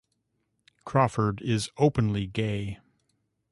[0.83, 2.79] Crawford is openly gay.